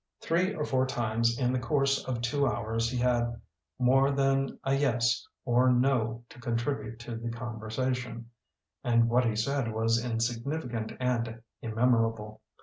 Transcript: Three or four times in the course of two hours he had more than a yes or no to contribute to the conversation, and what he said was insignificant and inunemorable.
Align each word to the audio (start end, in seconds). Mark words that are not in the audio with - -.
Three 0.19 0.55
or 0.55 0.65
four 0.65 0.87
times 0.87 1.37
in 1.37 1.53
the 1.53 1.59
course 1.59 2.03
of 2.05 2.21
two 2.21 2.47
hours 2.47 2.89
he 2.89 2.97
had 2.97 3.39
more 3.77 4.09
than 4.09 4.57
a 4.63 4.73
yes 4.73 5.23
or 5.45 5.71
no 5.71 6.23
to 6.29 6.39
contribute 6.41 6.97
to 7.01 7.15
the 7.15 7.29
conversation, 7.29 8.31
and 8.83 9.07
what 9.09 9.25
he 9.25 9.35
said 9.35 9.71
was 9.71 10.03
insignificant 10.03 10.91
and 10.99 11.43
inunemorable. 11.61 12.41